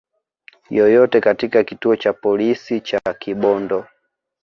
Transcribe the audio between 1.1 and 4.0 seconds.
katika kituo cha polisi cha Kibondo